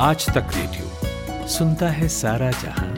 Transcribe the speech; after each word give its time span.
आज 0.00 0.26
तक 0.26 0.50
रेडियो 0.56 1.46
सुनता 1.48 1.88
है 1.88 2.08
सारा 2.08 2.50
जहाँ। 2.50 2.88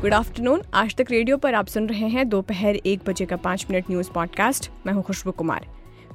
गुड 0.00 0.14
आफ्टरनून 0.14 0.62
आज 0.74 0.94
तक 0.94 1.06
रेडियो 1.10 1.36
पर 1.36 1.54
आप 1.54 1.66
सुन 1.66 1.88
रहे 1.88 2.08
हैं 2.08 2.28
दोपहर 2.28 2.76
एक 2.76 3.00
बजे 3.08 3.26
का 3.26 3.36
पाँच 3.36 3.66
मिनट 3.70 3.90
न्यूज़ 3.90 4.10
पॉडकास्ट। 4.10 4.70
मैं 4.86 4.94
हूँ 4.94 5.02
खुशबू 5.02 5.32
कुमार। 5.32 5.66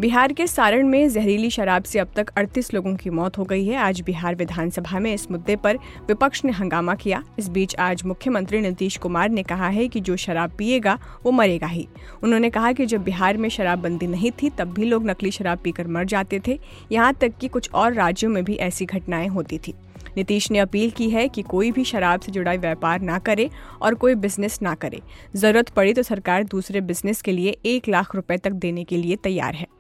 बिहार 0.02 0.34
के 0.34 0.48
सारण 0.48 0.88
में 0.88 1.10
जहरीली 1.10 1.50
शराब 1.50 1.84
से 1.84 2.00
अब 2.00 2.08
तक 2.16 2.32
38 2.38 2.74
लोगों 2.74 2.96
की 2.96 3.10
मौत 3.10 3.38
हो 3.38 3.44
गई 3.44 3.66
है। 3.66 3.76
आज 3.76 4.02
बिहार 4.02 4.36
विधानसभा 4.36 5.00
में 5.00 5.14
इस 5.14 5.32
मुद्दे 5.32 5.56
पर 5.56 5.78
विपक्ष 6.08 6.44
ने 6.46 6.52
हंगामा 6.52 6.96
किया। 6.96 7.24
इस 7.40 7.48
बीच 7.50 7.76
आज 7.76 8.04
मुख्यमंत्री 8.04 8.62
नीतीश 8.62 8.98
कुमार 8.98 9.30
ने 9.30 9.44
कहा 9.44 9.68
है 9.68 9.88
कि 9.88 10.00
जो 10.00 10.16
शराब 10.16 10.52
पिएगा, 10.58 10.98
वो 11.24 11.32
मरेगा 11.32 11.68
ही। 11.68 11.88
उन्होंने 12.24 12.50
कहा 12.50 12.72
कि 12.72 12.86
जब 12.86 13.04
बिहार 13.04 13.38
में 13.38 13.50
शराबबंदी 13.50 14.08
नहीं 14.08 14.32
थी, 14.32 14.50
तब 14.50 14.74
भी 14.74 14.86
लोग 14.86 15.06
नकली 15.06 15.32
शराब 15.32 15.60
पीकर 15.64 15.88
मर 15.88 16.06
जाते 16.06 16.42
थे। 16.48 16.60
यहाँ 16.92 17.14
तक 17.14 17.38
कि 17.42 17.48
कुछ 17.48 17.70
और 17.74 17.94
राज्यों 17.94 18.32
में 18.32 18.44
भी 18.44 18.56
ऐसी 18.56 18.86
घटनाएँ 18.86 19.28
होती 19.28 19.58
थी। 19.58 19.74
नीतीश 20.18 20.52
ने 20.52 20.60
अपील 20.60 20.92
की 20.92 21.10
है 21.10 21.28
कि 21.28 21.42
कोई 21.42 21.72
भी 21.72 21.84
शराब 21.84 22.20
से 22.20 22.32
जुड़ा 22.32 22.54
व्यापार 22.54 23.02
ना 23.02 23.20
करे 23.20 23.50
और 23.82 23.96
कोई 23.96 24.16
बिज़नेस 24.16 24.60
ना 24.62 24.76
करे। 24.76 25.02
ज़रूरत 25.36 25.70
पड़ी 25.70 25.94
तो 25.94 26.04
सरकार 26.04 26.44
दूसरे 26.44 26.82
बिज़नेस 26.82 27.22
के 27.22 27.32
लिए 27.32 27.58
एक 27.66 27.88
लाख 27.90 28.16
रुपए 28.16 28.38
तक 28.38 28.52
देने 28.52 28.84
के 28.84 28.98
लिए 28.98 29.16
तैयार 29.16 29.56
है। 29.56 29.75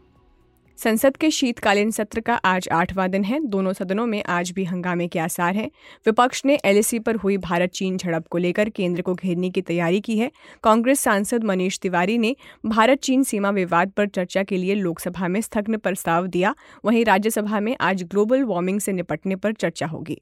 संसद 0.77 1.17
के 1.17 1.29
शीतकालीन 1.31 1.91
सत्र 1.91 2.19
का 2.19 2.33
आज 2.35 2.67
आठवां 2.71 3.11
दिन 3.11 3.23
है। 3.23 3.39
दोनों 3.39 3.73
सदनों 3.73 4.05
में 4.05 4.23
आज 4.23 4.51
भी 4.51 4.63
हंगामे 4.63 5.07
के 5.07 5.19
आसार 5.19 5.55
हैं। 5.55 5.69
विपक्ष 6.05 6.41
ने 6.45 6.59
एलएसी 6.65 6.99
पर 6.99 7.15
हुई 7.15 7.37
भारत 7.37 7.69
चीन 7.69 7.97
झड़प 7.97 8.27
को 8.27 8.37
लेकर 8.37 8.69
केंद्र 8.69 9.01
को 9.01 9.13
घेरने 9.13 9.49
की 9.49 9.61
तैयारी 9.61 10.01
की 10.01 10.17
है। 10.17 10.31
कांग्रेस 10.63 10.99
सांसद 10.99 11.43
मनीष 11.43 11.79
तिवारी 11.79 12.17
ने 12.17 12.35
भारत 12.65 12.99
चीन 12.99 13.23
सीमा 13.23 13.49
विवाद 13.49 13.91
पर 13.91 14.07
चर्चा 14.07 14.43
के 14.43 14.57
लिए 14.57 14.75
लोकसभा 14.75 15.27
में 15.27 15.41
स्थग्न 15.41 15.77
प्रस्ताव 15.77 16.27
दिया। 16.27 16.55
वहीं 16.85 17.05
राज्यसभा 17.05 17.59
में 17.59 17.75
आज 17.81 18.03
ग्लोबल 18.03 18.43
वार्मिंग 18.43 18.79
से 18.79 18.91
निपटने 18.91 19.35
पर 19.35 19.53
चर्चा 19.53 19.85
होगी। 19.85 20.21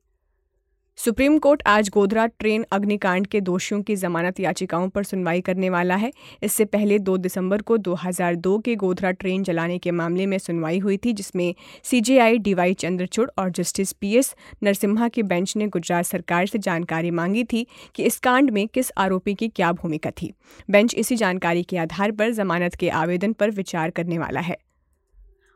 सुप्रीम 0.98 1.38
कोर्ट 1.38 1.62
आज 1.68 1.90
गोधरा 1.90 2.26
ट्रेन 2.40 2.66
अग्निकांड 2.72 3.26
के 3.28 3.40
दोषियों 3.42 3.82
की 3.82 3.96
जमानत 3.96 4.40
याचिकाओं 4.40 4.88
पर 4.90 5.04
सुनवाई 5.04 5.42
करने 5.42 5.70
वाला 5.70 5.96
है। 5.96 6.12
इससे 6.44 6.66
पहले 6.66 7.00
2 7.00 7.18
दिसंबर 7.18 7.62
को 7.62 7.78
2002 7.78 8.58
के 8.60 8.76
गोधरा 8.76 9.12
ट्रेन 9.12 9.44
जलाने 9.44 9.78
के 9.78 9.92
मामले 9.92 10.26
में 10.26 10.38
सुनवाई 10.38 10.80
हुई 10.80 10.98
थी, 10.98 11.14
जिसमें 11.14 11.56
सीजेआई 11.84 12.38
डीवाई 12.38 12.74
चंद्रचूड़ 12.74 13.30
और 13.38 13.50
जस्टिस 13.50 13.94
पीएस 13.94 14.34
नरसिम्हा 14.64 15.08
की 15.08 15.24
बेंच 15.24 15.56
ने 15.58 15.68
गुजरात 15.68 16.06
सरकार 16.06 16.46
से 16.46 16.60
जानकारी 16.60 17.12
मांगी 17.12 17.44
थी 17.44 17.68
कि 17.96 18.04
इस 18.04 18.20
कांड 18.20 18.52
में 18.52 18.68
किस 18.68 18.92
आरोपी 18.98 19.34
की 19.34 19.48
क्या 19.48 19.72
भूमिका 19.72 20.12
थी। 20.12 20.34
बेंच 20.70 20.96
इसी 20.96 21.16
जानकारी 21.16 21.64
के 21.64 21.78
आधार 21.78 22.12
पर 22.12 22.32
जमानत 22.32 22.76
के 22.76 22.90
आवेदन 22.90 23.34
पर 23.34 23.52
विचार 23.52 23.90
करने 23.90 24.18
वाला 24.18 24.40
है। 24.40 24.58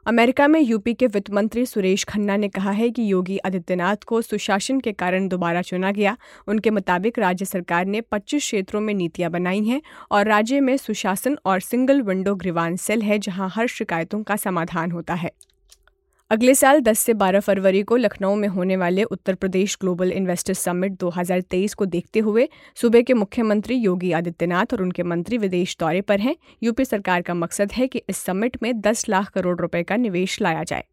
अमेरिका 0.08 0.48
में 0.48 0.60
यूपी 0.60 0.94
के 0.94 1.08
वित्त 1.08 1.30
मंत्री 1.30 1.66
सुरेश 1.66 2.04
खन्ना 2.04 2.36
ने 2.38 2.48
कहा 2.48 2.72
है 2.72 2.90
कि 2.90 3.12
योगी 3.12 3.38
आदित्यनाथ 3.38 4.04
को 4.08 4.22
सुशासन 4.22 4.80
के 4.80 4.92
कारण 4.92 5.28
दोबारा 5.28 5.62
चुना 5.62 5.92
गया। 5.92 6.16
उनके 6.48 6.70
मुताबिक 6.70 7.20
राज्य 7.20 7.46
सरकार 7.46 7.86
ने 7.86 8.02
25 8.02 8.40
क्षेत्रों 8.40 8.82
में 8.82 8.94
नीतियाँ 8.94 9.32
बनाई 9.32 9.64
हैं 9.64 9.82
और 10.12 10.28
राज्य 10.28 10.60
में 10.60 10.76
सुशासन 10.78 11.38
और 11.46 11.60
सिंगल 11.60 12.02
विंडो 12.02 12.36
ग्रीवान 12.36 12.76
सेल 12.76 13.02
है 13.02 13.20
जहाँ 13.20 13.50
हर 13.50 13.68
शिकायतों 13.68 14.24
का 14.24 14.36
समाधान 14.36 14.92
होता 14.92 15.14
है। 15.14 15.32
अगले 16.32 16.54
साल 16.56 16.80
10 16.82 17.00
से 17.00 17.14
12 17.14 17.40
फरवरी 17.40 17.82
को 17.84 17.96
लखनऊ 17.96 18.36
में 18.36 18.48
होने 18.48 18.78
वाले 18.78 19.04
Uttar 19.04 19.36
Pradesh 19.36 19.78
global 19.82 20.12
investors 20.12 20.60
summit 20.60 20.94
2023 20.94 21.74
को 21.74 21.86
देखते 21.86 22.20
हुए 22.20 22.48
सूबे 22.76 23.02
के 23.04 23.14
मुख्यमंत्री 23.14 23.76
योगी 23.76 24.12
आदित्यनाथ 24.12 24.74
और 24.74 24.82
उनके 24.82 25.04
मंत्री 25.04 25.38
विदेश 25.38 25.78
दौरे 25.80 26.02
पर 26.02 26.20
हैं। 26.20 26.36
यूपी 26.64 26.86
सरकार 26.86 27.22
का 27.22 27.34
मकसद 27.34 27.72
है 27.72 27.88
कि 27.88 28.02
इस 28.10 28.18
समिट 28.18 28.58
में 28.64 28.72
10 28.82 29.08
लाख 29.10 29.30
करोड़ 29.30 29.60
रुपए 29.60 29.84
का 29.84 29.96
निवेश 29.96 30.42
लाया 30.42 30.64
जाए। 30.64 30.84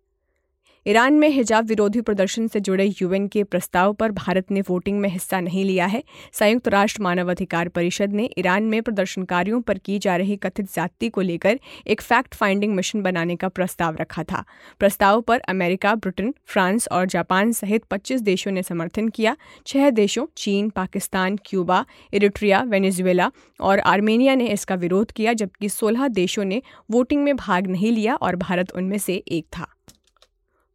ईरान 0.87 1.15
में 1.15 1.29
हिजाब 1.29 1.67
विरोधी 1.67 2.01
प्रदर्शन 2.01 2.47
से 2.47 2.61
जुड़े 2.61 2.95
यूएन 3.03 3.29
के 3.29 3.45
प्रस्ताव 3.45 3.93
पर 3.93 4.13
भारत 4.13 4.51
ने 4.51 4.61
वोटिंग 4.61 5.01
में 5.01 5.09
हिस्सा 5.09 5.41
नहीं 5.41 5.65
लिया 5.65 5.87
है। 5.87 6.03
संयुक्त 6.33 6.69
राष्ट्र 6.69 7.03
मानवाधिकार 7.03 7.69
परिषद 7.69 8.13
ने 8.13 8.31
ईरान 8.39 8.63
में 8.63 8.83
प्रदर्शनकारियों 8.83 9.61
पर 9.61 9.79
की 9.79 9.99
जा 9.99 10.17
रही 10.17 10.37
कथित 10.37 10.75
ज्यादती 10.75 11.09
को 11.09 11.21
लेकर 11.21 11.61
एक 11.87 12.01
फैक्ट 12.01 12.35
फाइंडिंग 12.35 12.75
मिशन 12.75 13.03
बनाने 13.03 13.37
का 13.37 13.49
प्रस्ताव 13.49 13.97
रखा 14.01 14.25
था। 14.25 14.45
प्रस्ताव 14.79 15.21
पर 15.21 15.41
अमेरिका, 15.41 15.95
ब्रिटेन, 15.95 16.35
फ्रांस 16.47 16.89
और 16.89 17.07
जापान 17.07 17.53
सहित 17.53 17.85
25 17.85 18.21
देशों 18.21 18.53
ने 18.53 18.63
समर्थन 18.63 19.09
किया। 19.09 19.37
छह 19.67 19.91
देशों, 19.91 20.27
China, 20.37 20.71
Pakistan, 20.71 21.39
Cuba, 21.47 21.87
Eritrea, 22.15 22.63
Venezuela 22.63 23.31
और 23.61 23.79
आर्मेनिया 23.79 24.35
ने 24.35 24.49
इसका 24.49 24.75
विरोध 24.75 25.13
किया, 25.13 25.33
जबकि 25.33 25.69
16 25.69 26.09
देशों 26.09 26.45
ने 26.45 26.63
वोटिंग 26.91 27.23
में 27.23 27.37
भाग 27.37 27.67
नहीं 27.67 27.93
लिया 27.93 28.15
और 28.15 28.37
भारत 28.37 28.71
उनमें 28.71 28.99
से 28.99 29.15
एक 29.15 29.47
था। 29.59 29.74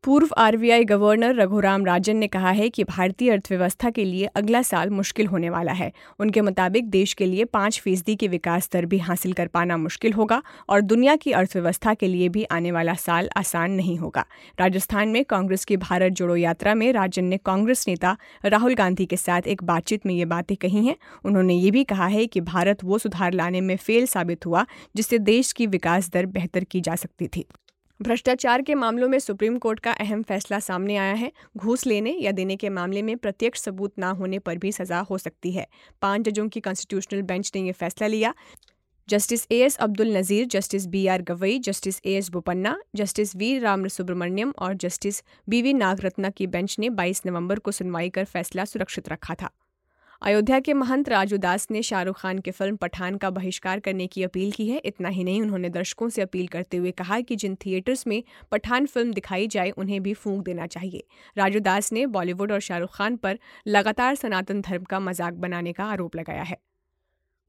पूर्व 0.04 0.30
आरबीआई 0.38 0.84
गवर्नर 0.84 1.36
रघुराम 1.36 1.86
राजन 1.86 2.18
ने 2.18 2.28
कहा 2.28 2.50
है 2.50 2.70
कि 2.70 2.84
भारतीय 2.84 3.32
अर्थव्यवस्था 3.32 3.90
के 3.90 4.04
लिए 4.04 4.26
अगला 4.26 4.62
साल 4.62 4.90
मुश्किल 4.90 5.28
होने 5.28 5.50
वाला 5.50 5.72
है। 5.72 5.92
उनके 6.20 6.42
मुताबिक 6.42 6.90
देश 6.90 7.14
के 7.14 7.26
लिए 7.26 7.46
पाँच 7.46 7.80
फ़ीसदी 7.80 8.16
की 8.16 8.28
विकास 8.28 8.70
दर 8.74 8.86
भी 8.86 8.98
हासिल 8.98 9.34
कर 9.34 9.48
पाना 9.48 9.78
मुश्किल 9.78 10.14
होगा 10.14 10.42
और 10.70 10.82
दुनिया 10.82 11.16
की 11.16 11.32
अर्थव्यवस्था 11.32 11.94
के 11.94 12.08
लिए 12.08 12.30
भी 12.30 12.44
आने 12.44 12.72
वाला 12.72 12.94
साल 12.94 13.30
आसान 13.38 13.72
नहीं 13.72 13.98
होगा। 13.98 14.26
राजस्थान 14.60 15.10
में 15.10 15.24
कांग्रेस 15.26 15.66
की 15.66 15.78
भारत 15.78 16.14
जोड़ो 16.14 16.36
यात्रा 16.36 16.76
में 16.76 16.92
राजन 16.94 17.26
ने 17.26 17.38
कांग्रेस 17.38 17.86
नेता 17.88 18.18
राहुल 18.46 18.76
गांधी 18.76 19.06
के 19.06 19.18
साथ 19.18 19.42
एक 19.48 19.64
बातचीत 19.64 20.06
में 20.06 20.14
ये 20.14 20.26
बातें 20.26 20.58
कही 20.58 20.86
हैं। 20.86 20.96
उन्होंने 21.26 21.54
ये 21.54 21.72
भी 21.72 21.84
कहा 21.84 22.08
है 22.08 22.26
कि 22.26 22.42
भारत 22.42 22.84
वो 22.84 22.98
सुधार 22.98 23.34
लाने 23.34 23.62
में 23.62 23.76
फेल 23.78 24.06
साबित 24.06 24.46
हुआ 24.46 24.66
जिससे 24.96 25.18
देश 25.18 25.52
की 25.52 25.68
विकास 25.68 26.10
दर 26.10 26.26
बेहतर 26.26 26.64
की 26.64 26.82
जा 26.82 26.96
सकती 26.96 27.28
थी। 27.28 27.46
भ्रष्टाचार 28.02 28.62
के 28.62 28.76
मामलों 28.76 29.08
में 29.10 29.20
सुप्रीम 29.20 29.58
कोर्ट 29.58 29.80
का 29.80 29.92
अहम 29.92 30.22
फैसला 30.24 30.60
सामने 30.60 30.96
आया 30.98 31.14
है। 31.14 31.32
घूस 31.58 31.86
लेने 31.88 32.12
या 32.12 32.32
देने 32.32 32.56
के 32.56 32.70
मामले 32.70 33.02
में 33.02 33.18
प्रत्यक्ष 33.18 33.62
सबूत 33.62 33.94
न 34.00 34.04
होने 34.04 34.40
पर 34.40 34.58
भी 34.58 34.72
सजा 34.72 35.00
हो 35.00 35.18
सकती 35.18 35.52
है। 35.52 35.68
पाँच 36.02 36.22
जजों 36.22 36.48
की 36.50 36.60
कॉन्स्टिट्यूशनल 36.60 37.22
बेंच 37.22 37.52
ने 37.56 37.62
यह 37.62 37.72
फैसला 37.72 38.08
लिया। 38.08 38.34
Justice 39.10 39.46
A 39.52 39.60
S 39.60 39.78
Abdul 39.78 40.18
Nazeer, 40.18 40.46
justice 40.46 40.86
B 40.86 41.08
R 41.08 41.22
Gavai, 41.22 41.60
justice 41.60 42.02
A 42.06 42.14
S 42.14 42.30
Bopanna, 42.30 42.78
justice 42.96 43.36
V 43.36 43.58
Rama 43.60 43.88
Subramanian 43.88 44.54
और 44.60 44.74
जस्टिस 44.74 45.24
बी 45.50 45.62
वी 45.62 45.74
नागरत्ना 45.74 46.30
की 46.30 46.48
बेंच 46.48 46.80
ने 46.80 46.90
22 46.90 47.22
नवंबर 47.26 47.60
को 47.60 47.72
सुनवाई 47.72 48.10
कर 48.10 48.26
फैसला 48.26 48.66
सुरक्षित 48.66 49.10
रखा 49.10 49.36
था। 49.36 49.50
अयोध्या 50.22 50.60
के 50.60 50.74
महंत 50.74 51.10
राजू 51.10 51.38
दास 51.38 51.68
ने 51.72 51.82
शाहरुख 51.82 52.20
खान 52.20 52.40
की 52.40 52.52
फ़िल्म 52.52 52.76
पठान 52.76 53.18
का 53.18 53.30
बहिष्कार 53.30 53.80
करने 53.80 54.08
की 54.08 54.24
अपील 54.24 54.52
की 54.52 54.68
है। 54.68 54.78
इतना 54.78 55.10
ही 55.10 55.24
नहीं, 55.24 55.42
उन्होंने 55.42 55.70
दर्शकों 55.70 56.10
से 56.10 56.22
अपील 56.22 56.48
करते 56.48 56.78
हुए 56.78 56.92
कहा 56.92 57.20
कि 57.20 57.36
जिन 57.36 57.56
थिएटर्स 57.56 58.08
में 58.08 58.24
पठान 58.52 58.86
फ़िल्म 58.86 59.14
दिखाई 59.14 59.48
जाए, 59.48 59.70
उन्हें 59.70 60.02
भी 60.04 60.14
फूंक 60.14 60.44
देना 60.46 60.68
चाहिए। 60.68 61.04
राजू 61.38 61.60
दास 61.60 61.92
ने 61.94 62.06
बॉलीवुड 62.06 62.52
और 62.52 62.60
शाहरुख 62.60 62.96
खान 62.96 63.16
पर 63.16 63.40
लगातार 63.68 64.16
सनातन 64.16 64.62
धर्म 64.62 64.84
का 64.84 65.00
मज़ाक 65.00 65.34
बनाने 65.34 65.74
का 65.74 65.84
आरोप 65.84 66.16
लगाया 66.16 66.44
है। 66.44 66.58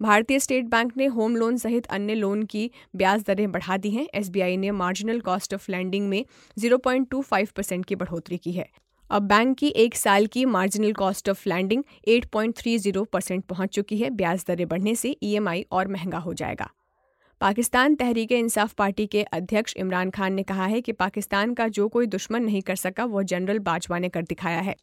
भारतीय 0.00 0.38
स्टेट 0.38 0.64
बैंक 0.64 0.92
ने 0.96 1.06
होम 1.06 1.36
लोन 1.36 1.56
सहित 1.56 1.86
अन्य 1.86 2.14
लोन 2.14 2.42
की 2.42 2.70
ब्याज 2.96 3.24
दरें 3.26 3.50
बढ़ा 3.52 3.76
दी 3.76 3.90
हैं। 3.90 4.06
एसबीआई 4.14 4.56
ने 4.56 4.70
मार्जिनल 4.70 5.20
कॉस्ट 5.20 5.54
ऑफ़ 5.54 5.70
लैंडिंग 5.72 6.08
में 6.08 6.24
0.25 6.56 7.50
परसेंट 7.50 7.84
की 7.86 7.94
बढ़ोतरी 7.94 8.38
की 8.38 8.52
है। 8.52 8.68
अब 9.10 9.22
बैंक 9.22 9.56
की 9.58 9.68
एक 9.68 9.94
साल 9.96 10.26
की 10.26 10.44
marginal 10.44 10.92
cost 10.92 11.28
of 11.28 11.48
lending 11.48 11.82
8.30 12.08 13.04
percent 13.04 13.44
पहुँच 13.44 13.68
चुकी 13.68 13.96
है। 13.98 14.10
ब्याज 14.10 14.44
दरें 14.48 14.68
बढ़ने 14.68 14.94
से 14.94 15.16
ईएमआई 15.22 15.66
और 15.72 15.88
महँगा 15.88 16.18
हो 16.18 16.34
जाएगा। 16.34 16.70
पाकिस्तान 17.40 17.94
तहरीक 17.94 18.32
इंसाफ 18.32 18.72
पार्टी 18.72 19.06
के 19.06 19.22
अध्यक्ष 19.22 19.74
इमरान 19.76 20.10
खान 20.10 20.32
ने 20.32 20.42
कहा 20.42 20.66
है 20.66 20.80
कि 20.80 20.92
पाकिस्तान 20.92 21.54
का 21.54 21.68
जो 21.68 21.88
कोई 21.88 22.06
दुश्मन 22.06 22.42
नहीं 22.42 22.62
कर 22.62 22.76
सका, 22.76 23.04
वह 23.04 23.22
जनरल 23.22 23.58
बाजवा 23.58 23.98
ने 23.98 24.08
कर 24.08 24.22
दिखाया 24.22 24.60
है। 24.60 24.76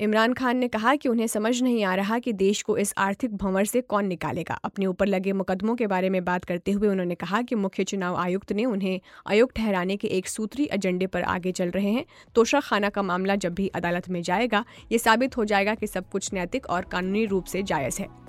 इमरान 0.00 0.32
खान 0.32 0.56
ने 0.56 0.68
कहा 0.68 0.94
कि 0.96 1.08
उन्हें 1.08 1.26
समझ 1.26 1.62
नहीं 1.62 1.82
आ 1.84 1.94
रहा 1.94 2.18
कि 2.18 2.32
देश 2.32 2.62
को 2.62 2.76
इस 2.76 2.94
आर्थिक 2.98 3.34
भंवर 3.36 3.64
से 3.64 3.80
कौन 3.80 4.06
निकालेगा। 4.06 4.54
अपने 4.64 4.86
ऊपर 4.86 5.06
लगे 5.06 5.32
मुकदमों 5.32 5.74
के 5.76 5.86
बारे 5.86 6.10
में 6.10 6.24
बात 6.24 6.44
करते 6.44 6.72
हुए 6.72 6.88
उन्होंने 6.88 7.14
कहा 7.14 7.42
कि 7.42 7.54
मुख्य 7.54 7.84
चुनाव 7.84 8.16
आयुक्त 8.16 8.52
ने 8.52 8.64
उन्हें 8.64 9.00
आयोग 9.28 9.52
ठहराने 9.52 9.96
के 9.96 10.08
एक 10.08 10.28
सूत्री 10.28 10.68
एजेंडे 10.72 11.06
पर 11.06 11.22
आगे 11.22 11.52
चल 11.52 11.70
रहे 11.70 11.90
हैं। 11.90 12.04
तोशा 12.34 12.60
खाना 12.60 12.88
का 12.88 13.02
मामला 13.02 13.36
जब 13.36 13.54
भी 13.54 13.68
अदालत 13.68 14.08
में 14.08 14.22
जाएगा, 14.22 14.64
ये 14.92 14.98
साबित 14.98 15.36
हो 15.36 15.44
जाएगा 15.44 15.74
कि 15.74 15.86
सब 15.86 16.08
कुछ 16.08 16.32
नैतिक 16.32 16.66
और 16.66 16.82
कानूनी 16.82 17.24
रूप 17.26 17.44
से 17.44 17.62
जायज़ 17.62 18.02
है। 18.02 18.21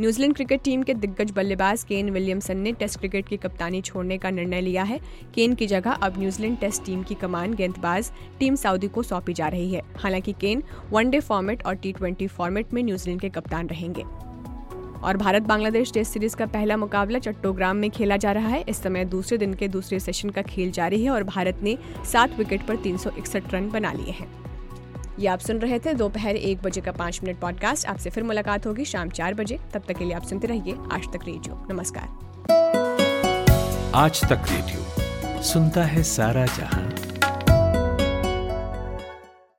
न्यूजीलैंड 0.00 0.34
क्रिकेट 0.34 0.60
टीम 0.64 0.82
के 0.82 0.94
दिग्गज 0.94 1.30
बल्लेबाज 1.30 1.82
केन 1.84 2.10
विलियमसन 2.10 2.56
ने 2.56 2.70
टेस्ट 2.72 2.98
क्रिकेट 2.98 3.28
की 3.28 3.36
कप्तानी 3.36 3.80
छोड़ने 3.80 4.16
का 4.18 4.30
निर्णय 4.30 4.60
लिया 4.60 4.82
है। 4.82 4.98
केन 5.34 5.54
की 5.54 5.66
जगह 5.66 5.90
अब 5.92 6.18
न्यूजीलैंड 6.18 6.58
टेस्ट 6.58 6.84
टीम 6.84 7.02
की 7.02 7.14
कमान 7.14 7.54
गेंदबाज 7.54 8.10
टीम 8.38 8.54
सऊदी 8.54 8.88
को 8.88 9.02
सौंपी 9.02 9.32
जा 9.32 9.48
रही 9.48 9.72
है। 9.74 9.82
हालाँकि 9.96 10.32
केन 10.32 10.62
वनडे 10.90 11.20
फॉर्मेट 11.20 11.66
और 11.66 11.74
टी 11.74 12.26
फॉर्मेट 12.26 12.72
में 12.72 12.82
न्यूजीलैंड 12.82 13.20
के 13.20 13.28
कप्तान 13.28 13.68
रहेंगे। 13.68 14.02
और 15.02 15.16
भारत 15.16 15.42
बांग्लादेश 15.42 15.92
टेस्ट 15.92 16.12
सीरीज़ 16.12 16.36
का 16.36 16.46
पहला 16.46 16.76
मुकाबला 16.76 17.18
चट्टोग्राम 17.18 17.76
में 17.76 17.90
खेला 17.90 18.16
जा 18.16 18.32
रहा 18.32 18.48
है। 18.48 18.64
इस 18.68 18.82
समय 18.82 19.04
दूसरे 19.04 19.38
दिन 19.38 19.54
के 19.54 19.68
दूसरे 19.68 20.00
सेशन 20.00 20.30
का 20.30 20.42
खेल 20.42 20.70
जारी 20.70 21.04
है 21.04 21.10
और 21.10 21.24
भारत 21.24 21.60
ने 21.62 21.78
सात 22.12 22.38
विकेट 22.38 22.66
पर 22.66 22.76
तीन 22.76 22.96
सौ 22.96 23.10
इकसठ 23.18 23.54
रन 23.54 23.68
बना 23.68 23.92
लिए 23.92 24.12
हैं। 24.12 24.49
ये 25.20 25.26
आप 25.26 25.38
सुन 25.38 25.58
रहे 25.58 25.78
थे 25.78 25.94
दोपहर 25.94 26.36
एक 26.36 26.62
बजे 26.62 26.80
का 26.80 26.92
पाँच 26.92 27.20
मिनट 27.24 27.40
पॉडकास्ट 27.40 27.86
आपसे 27.86 28.10
फिर 28.10 28.24
मुलाकात 28.24 28.66
होगी 28.66 28.84
शाम 28.84 29.08
चार 29.08 29.34
बजे। 29.34 29.58
तब 29.74 29.82
तक 29.88 29.98
के 29.98 30.04
लिए 30.04 30.14
आप 30.14 30.22
सुनते 30.22 30.46
रहिए 30.46 30.76
आज 30.92 31.04
तक 31.04 31.20
रेडियो। 31.24 31.66
नमस्कार। 31.70 32.08
आज 33.94 34.20
तक 34.24 34.42
रेडियो। 34.50 35.42
सुनता 35.42 35.84
है 35.84 36.02
सारा 36.02 36.46
जहाँ। 36.46 36.89